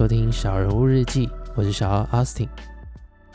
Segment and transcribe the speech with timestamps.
[0.00, 2.48] 收听小人物日记，我是小奥 Austin。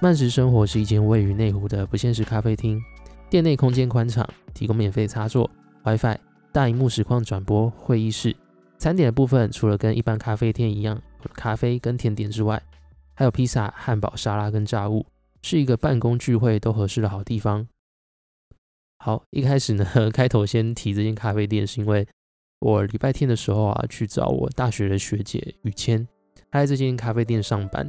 [0.02, 2.82] 慢食生活是一间位于内湖的不限时咖啡厅，
[3.30, 5.48] 店内空间宽敞，提供免费插座、
[5.84, 6.18] WiFi、
[6.52, 8.36] 大荧幕实况转播、会议室。
[8.80, 11.00] 餐点的部分，除了跟一般咖啡店一样
[11.36, 12.60] 咖啡跟甜点之外，
[13.14, 15.06] 还有披萨、汉堡、沙拉跟炸物，
[15.44, 17.68] 是一个办公聚会都合适的好地方。
[18.98, 22.08] 好，一开始呢， 开头先提这间咖啡店，是因为
[22.58, 26.08] 我礼拜天的时候啊，去找我大学的学姐雨谦，
[26.56, 27.86] 她在这间咖啡店上班。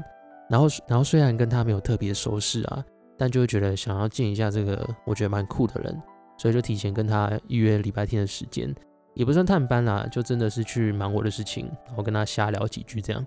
[0.51, 2.85] 然后，然后虽然跟他没有特别熟识啊，
[3.17, 6.03] 但就会觉得想要见一下这个我觉得蛮酷的人，
[6.37, 8.75] 所以就提前跟他预约礼拜天的时间，
[9.15, 13.25] 也不算探班啦，就真的是去忙我的事情，然后跟他瞎聊几句这样。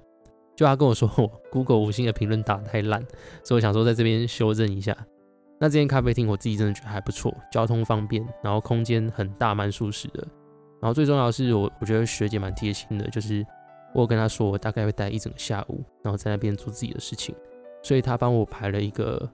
[0.58, 3.02] 就他跟我说我 Google 五星的评论打得太烂，
[3.46, 4.96] 所以我想说在这边修正一下。
[5.58, 10.26] 那这间咖啡厅我自己真的觉得还不错，交通方便，然后空间很大，蛮舒适的。
[10.82, 13.46] 然后最重要的是我我觉得学姐蛮贴心的，就是
[13.94, 17.36] 我跟他说我大概会待一整个下午，然后在那边做自己的事情，
[17.82, 19.30] 所以他帮我排了一个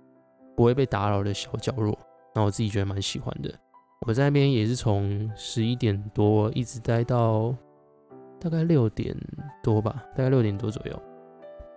[0.55, 1.97] 不会被打扰的小角落，
[2.33, 3.53] 然后我自己觉得蛮喜欢的。
[4.07, 7.55] 我在那边也是从十一点多一直待到
[8.39, 9.15] 大概六点
[9.63, 11.01] 多吧，大概六点多左右。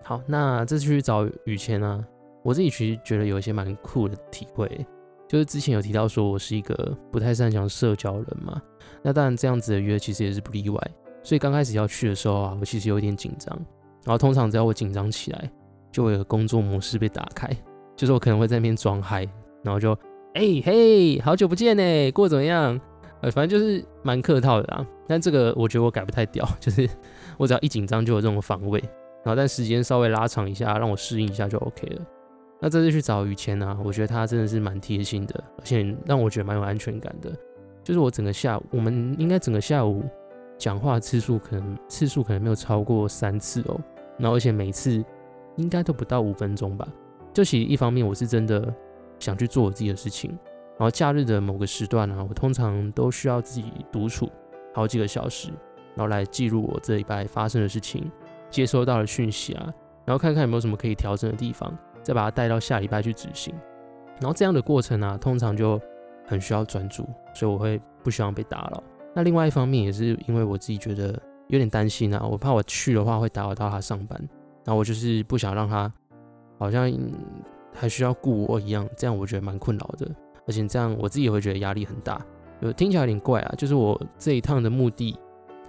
[0.05, 2.05] 好，那这次去找雨谦啊。
[2.45, 4.87] 我自己其实觉得有一些蛮酷的体会，
[5.29, 8.63] 就是之前有提到说我是一个不太擅长社交人嘛，
[9.03, 10.81] 那当然这样子的约其实也是不例外，
[11.29, 13.55] 所以刚开始要去的时候啊，我其实有点紧张，
[14.03, 15.51] 然后通常只要我紧张起来，
[15.93, 17.47] 就会有工作模式被打开，
[17.95, 19.29] 就是我可能会在那边装嗨，
[19.62, 19.93] 然后就
[20.33, 22.81] 哎嘿，好久不见呢，过怎么样？
[23.20, 26.89] 呃，反正就是蛮客套的啊，但这个我觉得我改不太掉， 就是
[27.37, 28.81] 我只要一紧张就有这种防卫，
[29.23, 32.03] 然后但时间稍微拉长一下，让我适应一下就 OK 了。
[32.59, 37.31] 那这次去找雨谦呢，我觉得他真的是蛮贴心的，而且让我觉得蛮有安全感的。
[37.85, 40.03] 就是我整个下午，我们应该整个下午
[40.59, 43.80] 讲话次数可能次数可能没有超过三次哦。
[44.19, 45.02] 然后而且每次
[45.57, 46.86] 应该都不到五分钟吧。
[47.33, 48.74] 就其实一方面我是真的
[49.19, 50.30] 想去做我自己的事情，
[50.77, 54.29] 然后假日的某个时段呢，我通常都需要自己独处
[54.74, 55.51] 好几个小时，
[55.95, 58.11] 然后来记录我这礼拜发生的事情，
[58.51, 59.73] 接收到的讯息啊，
[60.05, 61.73] 然后看看有没有什么可以调整的地方。
[62.01, 63.55] 再把它带到下礼拜去执行，
[64.19, 65.79] 然后这样的过程呢，通常就
[66.25, 68.83] 很需要专注，所以我会不希望被打扰。
[69.14, 74.19] 那另外一方面也是因为我自己觉得有点担心啊，我怕我去的话会打扰到他上班，
[74.64, 75.92] 然后我就是不想让他
[76.58, 76.92] 好像
[77.74, 80.08] 还需要顾我一样，这样我觉得蛮困扰的，
[80.46, 82.20] 而且这样我自己也会觉得压力很大。
[82.61, 85.17] 就听起来有点怪啊，就是我这一趟的目的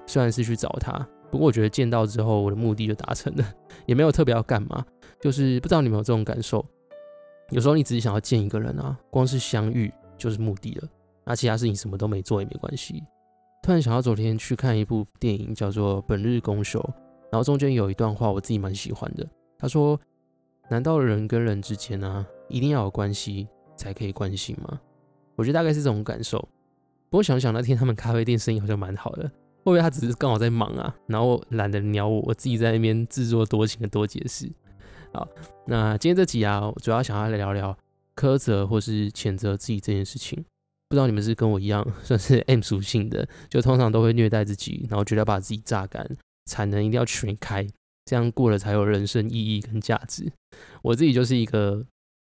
[0.05, 3.45] 虽然是去找他，不过我觉得见到之后我的目的就达成了，
[3.85, 4.83] 也没有特别要干嘛。
[5.21, 6.65] 就是不知道你们有这种感受，
[7.51, 10.87] 有时候你只是想要见一个人啊，光是相遇就是目的了，
[11.25, 13.03] 那其他事情什么都没做也没关系。
[13.61, 16.79] 突然想到昨天去看一部电影，叫做《本日公休》，
[17.31, 19.27] 然后中间有一段话我自己蛮喜欢的，
[19.57, 19.99] 他说
[20.69, 24.79] ：“难道人跟人之间呢，一定要有关系才可以关心吗？”
[25.35, 26.39] 我觉得大概是这种感受。
[27.09, 34.51] 不过想想那天他们咖啡店生意好像蛮好的，会不会他只是刚好在忙啊，然后懒得鸟我，我自己在那边自作多情的多解释。
[35.13, 35.27] 好，
[35.65, 37.77] 那今天这集啊，主要想要来聊聊
[38.15, 40.43] 苛责或是谴责自己这件事情。
[40.89, 47.65] 不知道你们是跟我一样 算是 M 属性的，就通常都会虐待自己，然后觉得把自己榨干，产能一定要全开，
[48.05, 50.31] 这样过了才有人生意义跟价值。
[50.81, 51.85] 我自己就是一个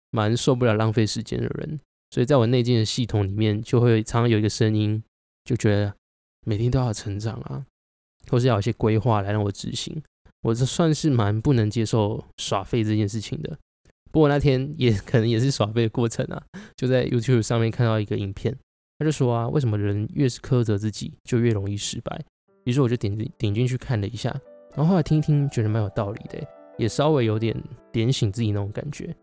[0.10, 1.80] 蛮受不了浪费时间的人，
[2.10, 5.04] 所以在我内建的系统里面，就会常常有一个声音，
[5.44, 5.94] 就觉得
[6.46, 7.64] 每天都要成长啊，
[8.30, 10.02] 或是要有一些规划来让我执行。
[10.42, 13.58] 我这算是蛮不能接受耍废这件事情的，
[14.18, 16.42] 不过那天也可能也是耍废的过程啊，
[16.76, 18.52] 就在 YouTube 上面看到一个影片，
[18.98, 22.20] 他就说啊，为什么人越是苛责自己，就越容易失败？
[22.64, 24.36] 于是我就点进点进去看了一下，
[24.74, 26.40] 然后后来听一听，觉得蛮有道理的，
[26.80, 27.56] 也稍微有点
[27.92, 29.16] 点醒自己那种感觉。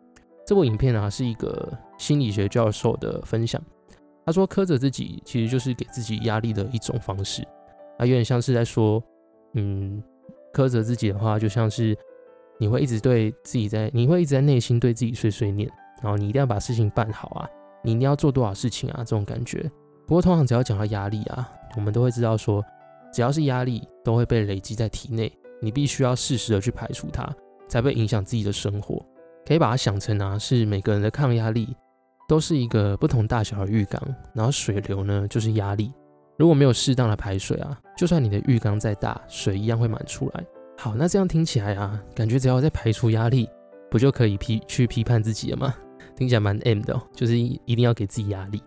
[0.46, 3.60] 这部影片啊，是一个心理学教授的分享，
[4.24, 7.42] 他说苛责自己其实就是给自己压力的一种方式，
[7.98, 9.02] 啊，有点像是在说，
[9.54, 10.00] 嗯。
[10.52, 11.98] 苛责自己的话，就像是
[12.58, 15.68] 你会一直对自己在，你会一直在内心对自己碎碎念，
[16.02, 17.48] 然后你一定要把事情办好啊，
[17.82, 19.70] 你一定要做多少事情啊，这种感觉。
[20.06, 22.64] 不过通常只要讲到压力啊，我们都会知道说，
[23.12, 27.28] 只要是压力都会被累积在体内，你必须要适时的去排除它，
[27.68, 29.04] 才会影响自己的生活。
[29.46, 31.74] 可以把它想成啊，是每个人的抗压力
[32.28, 34.00] 都是一个不同大小的浴缸，
[34.32, 35.92] 然后水流呢就是压力。
[36.36, 40.44] 如果没有适当的排水啊，就算你的浴缸再大，水一样会满出来。
[40.84, 43.48] 好，那这样听起来啊，感觉只要在排除压力，
[43.90, 45.74] 不就可以批去批判自己了吗？
[46.14, 48.62] 听起来蛮 M 的，就是一一定要给自己压力。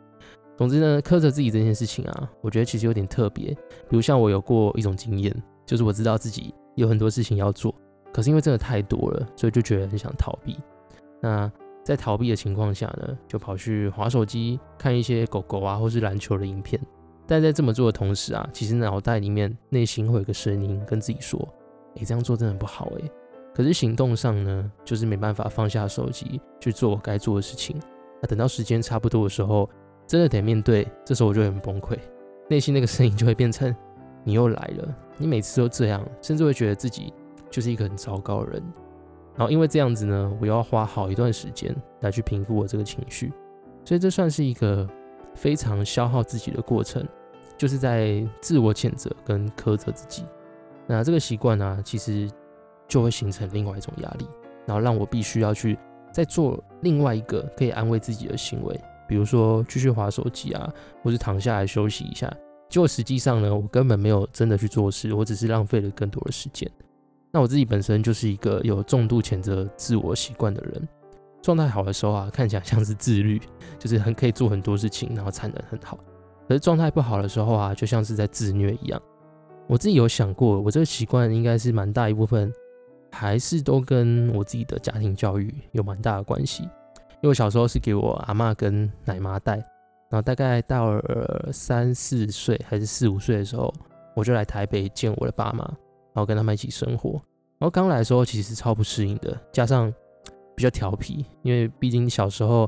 [0.58, 3.52] 总之呢，苛责自己这件事情啊，我觉得其实有点特别。
[3.88, 5.32] 比如像我有过一种经验，
[5.64, 7.72] 就是我知道自己有很多事情要做，
[8.12, 10.58] 可是因为真的太多了，所以就觉得很想逃避。
[11.22, 11.52] 那
[11.84, 16.82] 在逃避的情况下呢，就跑去划手机，看一些狗狗啊或是篮球的影片。
[17.28, 21.38] 但在这么做的同时啊，其实脑袋里面内心会有个声音跟自己说
[21.98, 23.12] ：“诶，这样做真的不好诶。”
[23.54, 27.76] 可是行动上呢，就是没办法放下手机去做我该做的事情。
[28.22, 29.68] 那等到时间差不多的时候，
[30.06, 31.98] 真的得面对，这时候我就很崩溃，
[32.50, 33.76] 内心那个声音就会变成
[34.24, 37.12] ：“你又来了，你每次都这样。”甚至会觉得自己
[37.50, 38.64] 就是一个很糟糕的人。
[39.36, 43.32] 然后因为这样子呢，我要花好一段时间来去平复我这个情绪，
[43.84, 44.88] 所以这算是一个
[45.34, 47.04] 非常消耗自己的过程。
[47.58, 50.24] 就是在自我谴责跟苛责自己，
[50.88, 52.30] 那这个习惯呢，其实
[52.88, 54.26] 就会形成另外一种压力，
[54.66, 55.78] 然后让我必须要去
[56.12, 60.74] 再做另外一个可以安慰自己的行为，比如说继续划手机啊，
[61.04, 62.34] 或是躺下来休息一下。
[62.70, 66.70] 结果实际上呢，我根本没有真的去做事，我只是浪费了更多的时间。
[67.32, 70.88] 那我自己本身就是一个有重度谴责自我习惯的人，
[71.42, 73.42] 状态好的时候啊，看起来像是自律，
[73.78, 75.98] 就是很可以做很多事情，然后才能很好。
[76.48, 79.02] 可是状态不好的时候啊，就像是在自虐一样。
[79.68, 82.52] 我自己有想过，我这个习惯应该是蛮大一部分，
[83.12, 86.64] 还是都跟我自己的家庭教育有蛮大的关系。
[86.64, 89.56] 因为我小时候是给我阿妈跟奶妈带，
[90.10, 93.74] 然后大概到了三四岁还是四五岁的时候，
[94.16, 97.22] 我就来台北见我的爸妈，然后跟他们一起生活。
[97.60, 99.94] 然后刚来的时候其实超不适应的，加上
[100.56, 102.68] 比较调皮，因为毕竟小时候。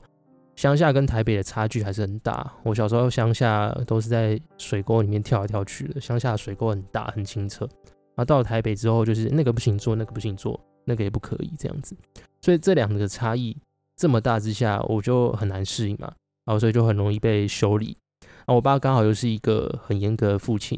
[0.59, 2.53] 乡下跟台北的差距还是很大。
[2.63, 7.63] 我小时候乡下都是在水沟里面跳来跳去的，乡下的水沟很大很清澈。
[7.63, 11.95] 然后到了台北之后，就是那个不行做，那个不行做，那个也不可以这样子。
[12.41, 13.55] 所以这两个差异
[13.95, 16.11] 这么大之下，我就很难适应嘛。
[16.43, 17.95] 然后所以就很容易被修理。
[18.19, 20.77] 然后我爸刚好又是一个很严格的父亲，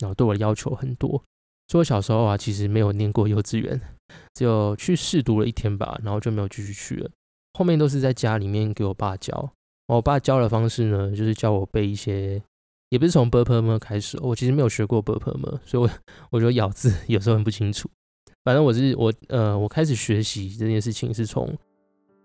[0.00, 1.08] 然后对我的要求很多。
[1.68, 3.80] 所以我小时候啊，其实没有念过幼稚园，
[4.34, 7.10] 只有去试读了一天吧，然后就没有继续去了。
[7.54, 9.50] 后面都是在家里面给我爸教，
[9.86, 12.42] 我爸教的方式呢，就是教我背一些，
[12.88, 15.90] 也不是从 b p m 开始，我其实没有学过 b p m 所以我
[16.30, 17.88] 我觉得咬字 有时候很不清楚。
[18.44, 21.46] 反正我是我呃，我开始学习这件事情是从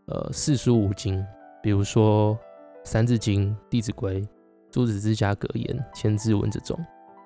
[0.07, 1.23] 呃四书五经，
[1.61, 2.33] 比如说
[2.83, 4.21] 《三字经》《弟子规》
[4.71, 6.75] 《朱子治家格言》《千字文》这种，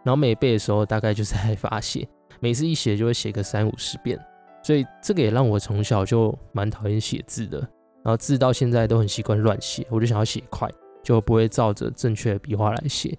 [0.03, 2.05] 然后每背的时候大概就是在发写，
[2.39, 4.19] 每次一写就会写个三五十遍，
[4.63, 7.65] 所以这个也让我从小就蛮讨厌写字的。
[8.03, 10.69] 然后字到现在都很习惯乱写，我就想要写快，
[11.03, 13.17] 就不会照着正确的笔画来写。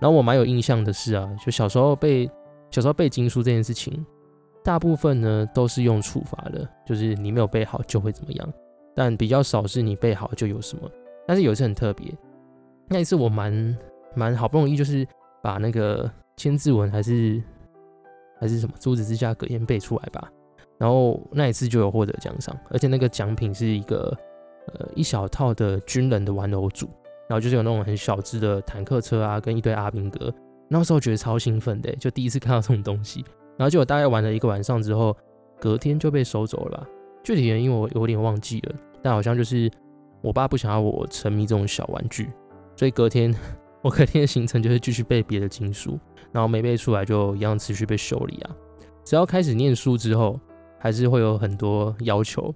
[0.00, 2.30] 然后我蛮有印象的是啊，就小时候背
[2.70, 4.04] 小时候背经书这件事情，
[4.64, 8.52] 大部分呢都是用处罚的，就是你没有背好就会怎么样，
[8.94, 10.90] 但比较少是你背好就有什么。
[11.26, 12.12] 但是有一次很特别，
[12.88, 13.78] 那一次我蛮
[14.14, 15.06] 蛮好不容易就是
[15.42, 17.40] 把那个千字文还是
[18.40, 20.28] 还是什么朱子之家格言背出来吧。
[20.82, 24.12] 然后那一次就有获得奖赏，而且那个奖品是一个
[24.66, 26.88] 呃一小套的军人的玩偶组，
[27.28, 30.34] 然后就是有那种很小只的坦克车啊，跟一堆阿兵哥。
[30.66, 33.24] 那时候觉得超兴奋的，就第一次看到这种东西。
[33.56, 35.16] 然后就我大概玩了一个晚上之后，
[35.60, 36.84] 隔天就被收走了。
[37.22, 39.70] 具体原因我有点忘记了，但好像就是
[40.20, 42.28] 我爸不想要我沉迷这种小玩具，
[42.74, 43.32] 所以隔天
[43.82, 45.96] 我隔天的行程就是继续背别的经书，
[46.32, 48.50] 然后没背出来就一样持续被修理啊。
[49.04, 50.40] 只要开始念书之后。
[50.82, 52.52] 还是会有很多要求，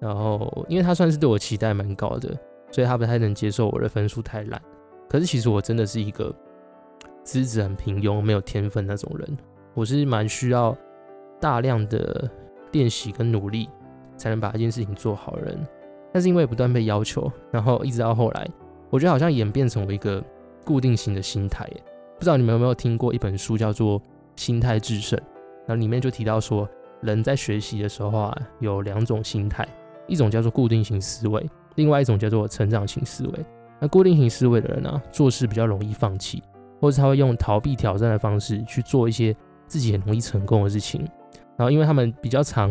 [0.00, 2.28] 然后因为他算是对我期待蛮高的，
[2.72, 4.60] 所以他不太能接受我的分数太烂。
[5.08, 6.34] 可是其实我真的是一个
[7.22, 9.38] 资质很平庸、没有天分那种人，
[9.72, 10.76] 我是蛮需要
[11.38, 12.28] 大量的
[12.72, 13.68] 练习跟努力
[14.16, 15.56] 才能把一件事情做好人。
[16.12, 18.50] 但是因为不断被要求，然后一直到后来，
[18.90, 20.20] 我觉得好像演变成为一个
[20.64, 21.64] 固定型的心态。
[22.18, 24.00] 不知道你们有没有听过一本书叫做
[24.34, 25.16] 《心态制胜》，
[25.68, 26.68] 然后里面就提到说。
[27.02, 29.66] 人在学习的时候啊，有两种心态，
[30.06, 33.46] 一种叫做固定型思维，另外一种叫做成长型思维。
[33.80, 36.42] 那固定型思维的人呢，做事比较容易放弃，
[36.80, 39.34] 或者他会用逃避挑战的方式去做一些
[39.66, 41.00] 自己很容易成功的事情。
[41.56, 42.70] 然后，因为他们比较常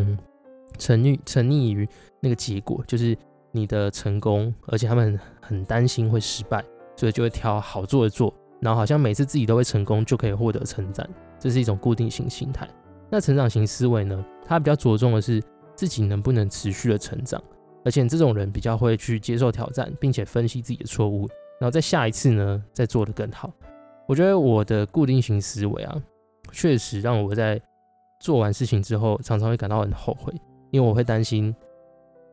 [0.77, 1.88] 沉溺沉溺于
[2.19, 3.17] 那个结果，就是
[3.51, 6.63] 你的成功，而且他们很担心会失败，
[6.95, 11.07] 所以就会挑好做的做，然后好像每次自己都会成功，就可以获得称赞。
[11.39, 12.67] 这是一种固定型心态。
[13.09, 14.23] 那成长型思维呢？
[14.45, 15.41] 他比较着重的是
[15.75, 17.41] 自己能不能持续的成长，
[17.83, 21.27] 而且这种人比较会去接受挑战，并且分析自己的错误，
[21.59, 23.51] 然后在下一次呢再做得更好。
[24.07, 26.01] 我觉得我的固定型思维啊，
[26.51, 27.61] 确实让我在
[28.19, 30.33] 做完事情之后，常常会感到很后悔，
[30.71, 31.55] 因为我会担心，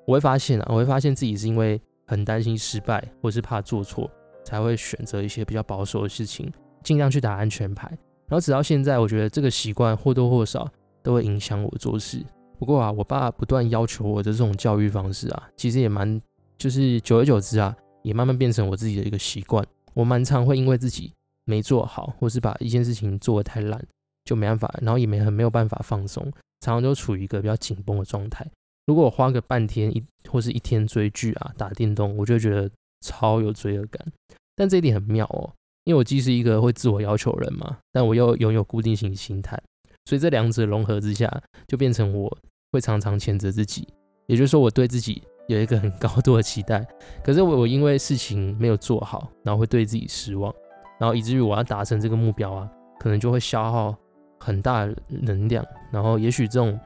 [0.07, 4.11] 我会发现啊，我会发现自己是因为很担心失败，或是怕做错，
[4.43, 6.51] 才会选择一些比较保守的事情，
[6.83, 7.97] 尽量去打安全牌。
[8.29, 10.69] 然后直到现在，我觉得这个习惯或多或少
[11.03, 12.25] 都会影响我做事。
[12.59, 16.21] 不过啊，我爸不断要求我的这种教育方式啊，其实也蛮，
[16.59, 19.65] 就是久而久之啊，也慢慢变成我自己的一个习惯。
[19.95, 21.13] 我蛮常会因为自己
[21.45, 23.81] 没做好，或是把一件事情做得太烂，
[24.25, 26.23] 就没办法，然后也没很没有办法放松，
[26.61, 28.47] 常常都处于一个比较紧绷的状态。
[28.87, 34.07] 如果我花个半天一或是一天追剧啊、打电动，我就觉得超有罪恶感。
[34.55, 35.53] 但这一点很妙哦，
[35.87, 39.59] 因为我既是一个会自我要求人嘛，但我又拥有固定型心态，
[40.05, 42.39] 所以这两者融合之下，就变成我
[42.71, 43.89] 会常常谴责自己。
[44.27, 45.23] 也就是说，我对自己。
[45.49, 46.85] 有一个很高度的期待，
[47.23, 50.53] 可是我我因为事情没有做好，然后会对自己失望，
[50.99, 53.97] 然后以至于我要达成这个目标啊，可能就会消耗
[54.41, 56.77] 很大能量，然后也许这种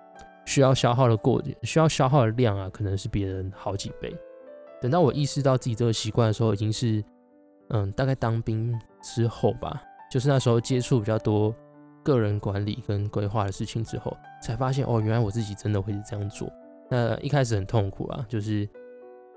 [0.45, 4.15] 需要消耗的过需要消耗的量啊，可能是别人好几倍。
[4.79, 7.03] 等到我意识到自己这个习惯的时候，已经是
[7.71, 11.55] 嗯大概当兵之后吧，就是那时候接触比较多
[12.05, 16.51] 个人管理跟规划的事情之后，才发现哦，原来我自己真的会是这样做。
[16.89, 18.69] 那一开始很痛苦啊，就是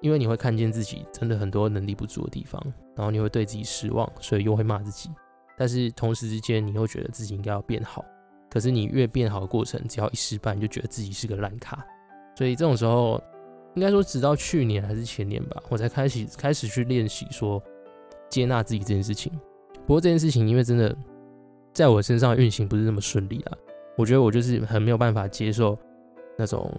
[0.02, 2.62] 因为你会看见自己真的很多能力不足的地方，
[2.96, 5.10] 然后你会对自己失望，所以又会骂自己。
[5.58, 8.04] 但是同时之间，你又觉得自己应该要变好。
[8.50, 11.78] 可是你越变好的过程，只要一失败，你就觉得自己是个烂咖。
[12.36, 13.22] 所以这种时候，
[13.76, 17.62] 应该说直到去年还是前年吧，我才开始开始去练习说
[18.30, 19.32] 接纳自己这件事情。
[19.86, 20.96] 不过这件事情，因为真的
[21.74, 23.58] 在我身上运行不是那么顺利啊，
[23.98, 25.78] 我觉得我就是很没有办法接受
[26.38, 26.72] 那种。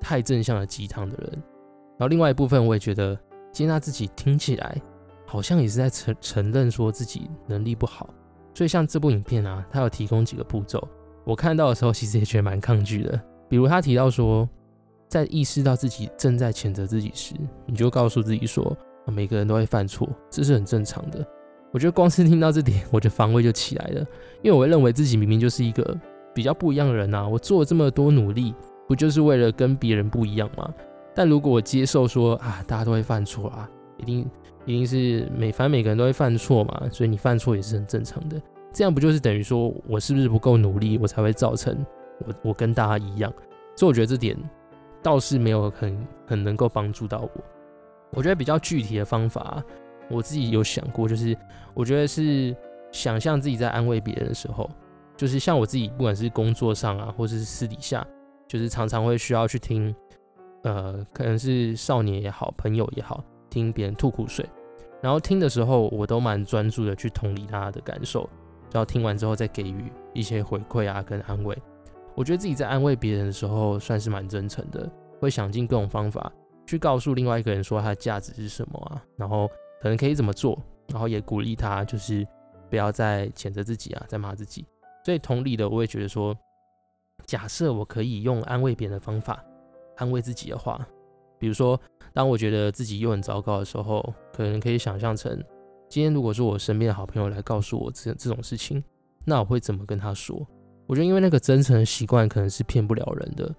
[0.00, 3.18] 太正向的鸡汤的人，然后另外一部分我也觉得
[3.50, 4.80] 接纳自己听起来
[5.26, 8.08] 好像也是在承承认说自己能力不好，
[8.54, 10.86] 所以像这部影片啊，它有提供几个步骤，
[11.24, 13.20] 我看到的时候其实也觉得蛮抗拒的。
[13.48, 14.48] 比如他提到说，
[15.08, 17.34] 在意识到自己正在谴责自己时，
[17.66, 18.76] 你就告诉自己说，
[19.10, 21.26] 每个人都会犯错，这是很正常的。
[21.72, 24.00] 我觉得光是听到这点，我的防卫就起来了，
[24.42, 25.96] 因为我会认为自己明明就是一个
[26.34, 28.54] 比较不一样的人啊，我做了这么多努力。
[28.86, 30.72] 不就是为了跟别人不一样吗？
[31.14, 34.26] 但如果我接受说啊，大家都会犯错啊，一定
[34.64, 38.40] 一定是每反正每个人都会犯错嘛，所以你犯错也是很正常的。
[38.72, 41.76] 这样不就是等于说我是不是不够努力，我才会造成
[42.20, 43.30] 我我跟大家一样？
[43.76, 44.34] 所以我觉得这点
[45.02, 47.30] 倒是没有很很能够帮助到我。
[48.12, 49.62] 我觉得比较具体的方法，
[50.10, 51.36] 我自己有想过，就是
[51.74, 52.54] 我觉得是
[52.92, 54.68] 想象自己在安慰别人的时候，
[55.16, 58.06] 就是像我自己，不管是工作上啊，或者是私底下。
[58.46, 59.94] 就是常常会需要去听，
[60.62, 64.42] 呃，可能是少年也好，朋友也好，听别人吐苦水，
[65.02, 68.26] 然后听的时候，我都蛮专注的去同理他的感受，
[68.72, 71.54] 然后听完之后再给予一些回馈啊，跟安慰。
[72.14, 76.32] 我觉得自己在安慰别人的时候，算是蛮真诚的，会想尽各种方法
[76.68, 79.48] 去告诉另外一个人说他的价值是什么啊，然后
[79.82, 80.56] 可能可以怎么做，
[80.88, 82.24] 然后也鼓励他，就是
[82.70, 84.64] 不要再谴责自己啊，再骂自己。
[85.04, 86.36] 所以同理的，我也觉得说。
[87.26, 89.44] 假设我可以用安慰别人的方法
[89.96, 90.86] 安慰自己的话，
[91.38, 91.78] 比如说，
[92.14, 95.36] 当我觉得自己又很糟糕的时候，可能可以想象成，
[95.90, 98.82] 今天如果说我身边的好朋友来告诉我这这种事情，
[99.26, 100.40] 那我会怎么跟他说？
[100.86, 103.54] 我觉得，因为那个真诚的习惯可能是骗不了人的，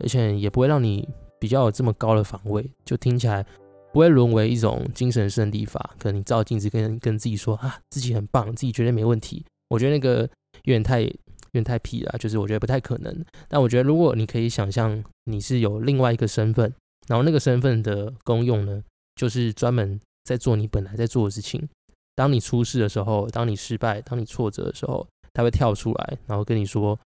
[0.00, 3.44] 而且也不会让你比较有这么高的防卫，就听起来
[3.92, 5.94] 不会沦为一种精神胜利法。
[5.98, 9.44] 可能你照镜子跟跟自己说啊，自己很棒，自己绝对没问题。
[9.68, 10.28] 我觉得那个
[10.62, 11.10] 有点太。
[11.54, 13.24] 有点太屁了，就是我觉得不太可能。
[13.46, 16.74] 但我觉得，如果你可以想象你是有另外一个身份，
[17.06, 18.82] 然后那个身份的功用呢，
[19.14, 21.68] 就是专门在做你本来在做的事情。
[22.16, 26.98] 当你出事的时候，当你失败，当你挫折的时候，他会跳出来，然后跟你说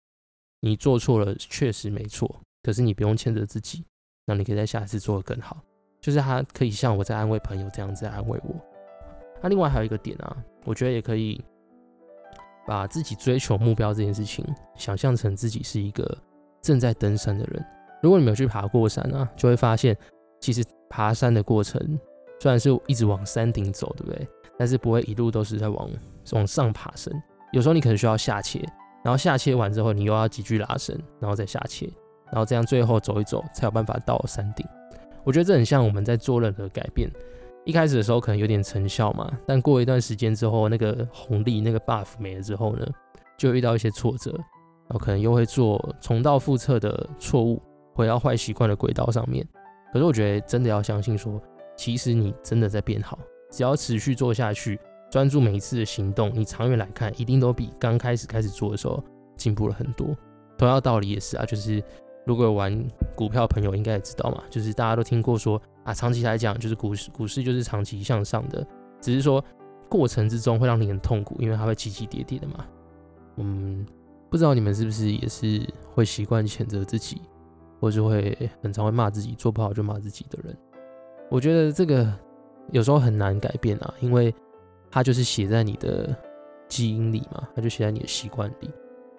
[0.61, 3.83] 你做错了，确实没错，可是你不用牵着自己，
[4.27, 5.57] 那你可以在下一次做得更好。
[6.01, 8.55] 就是他可以像我在安慰朋友这样子安慰我。
[9.41, 11.43] 那另外还有一个点啊，我觉得也可以。
[12.69, 16.19] 把自己追求目标这件事情想象成自己是一个
[16.61, 17.65] 正在登山的人。
[18.03, 19.97] 如果你没有去爬过山啊，就会发现，
[20.41, 21.81] 其实爬山的过程
[22.41, 24.29] 虽然是一直往山顶走，对不对？
[24.59, 25.89] 但是不会一路都是在往
[26.33, 27.15] 往上爬升。
[27.53, 28.61] 有时候你可能需要下切，
[29.05, 31.89] 然后下切完之后，你又要急剧拉伸，然后再下切，
[32.31, 34.67] 然后这样最后走一走，才有办法到山顶。
[35.25, 37.11] 我觉得这很像我们在做任何改变。
[37.65, 42.87] 一开始的时候可能有点成效嘛，但过一段时间之后，那个红利那个 buff 没了之后呢，
[43.37, 47.61] 就遇到一些挫折，然后可能又会做重蹈覆辙的错误，
[47.93, 49.45] 回到坏习惯的轨道上面。
[49.93, 51.43] 可是我觉得真的要相信说，
[51.77, 53.19] 其实你真的在变好，
[53.51, 54.79] 只要持续做下去，
[55.11, 59.03] 专注每一次的行动，你长远来看一定都比刚开始开始做的时候
[59.37, 60.17] 进步了很多。
[60.57, 61.83] 同样道理也是啊，就是
[62.27, 65.61] 如果玩股票朋友应该也知道嘛，就是大家都听过说。
[65.85, 68.67] 啊，长期来讲，就是股市，股市就是长期向上的，
[69.01, 69.41] 只是说
[69.89, 72.67] 过程之中会让你很痛苦，因为它会起起跌跌的嘛。
[73.37, 73.87] 嗯，
[74.29, 75.65] 不知道你们是不是也是
[75.95, 77.23] 会习惯谴责自己，
[77.79, 80.57] 或是会很常会骂自己，做不好就骂自己的人。
[81.31, 82.13] 我觉得这个
[82.73, 84.35] 有时候很难改变啊，因为
[84.91, 86.17] 它就是写在你的
[86.67, 88.69] 基因里嘛，它就写在你的习惯里。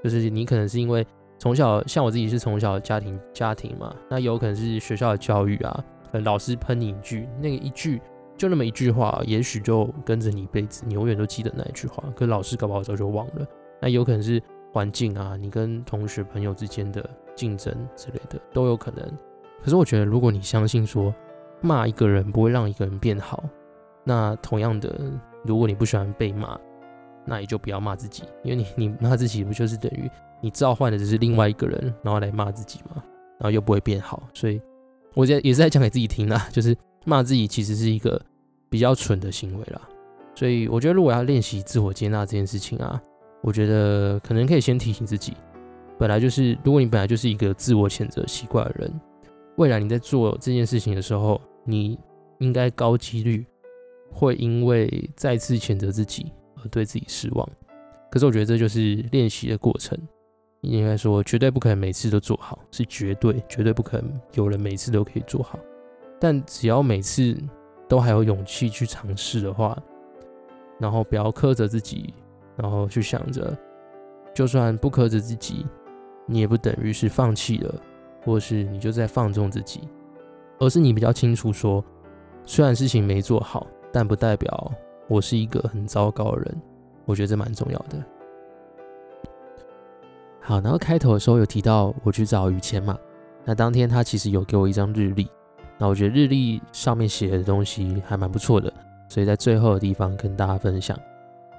[0.03, 1.07] 就是你可能是因为
[1.39, 5.83] 从小，像我自己是从小家庭家庭嘛，那有可能是学校的教育啊，
[6.23, 8.01] 老师喷你一句，那个一句
[8.35, 12.03] 就那么一句话，也许就跟着你一辈子，你永远都记得那一句话。
[12.15, 13.45] 可老师搞不好早就忘了。
[13.79, 14.41] 那有可能是
[14.73, 19.05] 环境啊，你跟同学朋友之间的竞争之类的都有可能。
[19.63, 21.13] 可是我觉得，如果你相信说
[21.61, 23.43] 骂一个人不会让一个人变好，
[24.03, 24.99] 那同样的，
[25.43, 26.59] 如果你不喜欢被骂，
[27.25, 30.09] 那也就不要骂自己，因为你你骂自己不就是等于
[30.41, 33.03] 你召唤的只是另外一个人，然后来骂自己嘛，
[33.39, 34.21] 然后又不会变好。
[34.33, 34.61] 所以
[35.13, 36.75] 我在也是在讲给自己听啦， 就是
[37.05, 38.21] 骂自己其实是一个
[38.69, 39.81] 比较蠢的行为啦。
[40.35, 43.01] 所以我觉得，如果要练习自我接纳这件事情啊。
[43.43, 45.31] 我觉得可能可以先提醒自己，
[45.97, 48.91] 本来就是，如果你本来就是一个自我谴责习惯的人，
[49.57, 51.97] 未来你在做这件事情的时候，你
[52.39, 53.45] 应该高几率
[54.11, 57.47] 会因为再次谴责自己而对自己失望。
[58.09, 59.97] 可是我觉得这就是练习的过程，
[60.61, 65.57] 应该说绝对不可能每次都做好，是绝对绝对不可能有人每次都可以做好。
[66.19, 67.37] 但只要每次
[67.87, 69.77] 都还有勇气去尝试的话，
[70.79, 72.13] 然后不要苛责自己。
[72.59, 73.55] 然后去想着，
[74.33, 75.63] 就算不苛责自己，
[76.25, 77.75] 你也不等于是放弃了，
[78.25, 79.81] 或是你就在放纵自己，
[80.57, 81.85] 而是你比较清楚说，
[82.47, 84.71] 虽然事情没做好，但不代表
[85.07, 86.61] 我是一个很糟糕的人。
[87.05, 88.03] 我觉得这蛮重要的。
[90.47, 92.97] 好，然后开头的时候有提到我去找于谦嘛，
[93.43, 95.27] 那当天他其实有给我一张日历，
[95.77, 98.71] 那我觉得日历上面写的东西还蛮不错的，
[99.09, 100.97] 所以在最后的地方跟大家分享。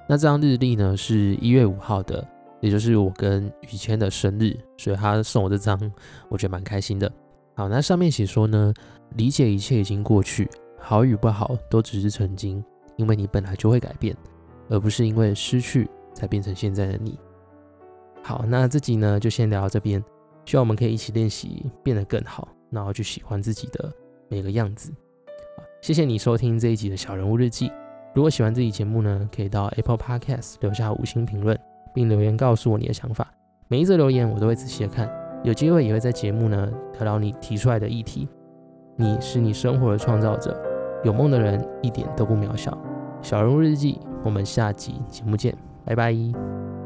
[0.07, 2.27] 那这张日历呢，是一月五号的，
[2.61, 5.79] 也就是我跟于谦的生日，所以他送我这张，
[6.27, 7.11] 我觉得蛮开心的。
[7.53, 8.73] 好，那上面写说呢，
[9.17, 10.49] 理解一切已经过去，
[10.79, 12.63] 好与不好都只是曾经，
[12.95, 14.17] 因为你本来就会改变，
[14.67, 17.19] 而不是因为失去才变成现在的你。
[18.23, 20.03] 好，那这集呢就先聊到这边，
[20.45, 23.91] 希望我们可以一起练习变得更好，然后去喜欢自己的
[24.27, 24.93] 每个样子。
[25.81, 27.71] 谢谢你收听这一集的小人物日记。
[28.13, 31.57] 如果喜欢这期节目呢，可以到 Apple Podcast 留下五星评论，
[31.93, 33.31] 并留言告诉我你的想法。
[33.67, 35.09] 每一则留言我都会仔细的看，
[35.43, 38.27] 有机会也会在节目呢聊聊你提出来的议题。
[38.97, 40.59] 你是你生活的创造者，
[41.03, 42.77] 有梦的人一点都不渺小。
[43.21, 45.55] 小人物日记，我们下集节目见，
[45.85, 46.78] 拜拜。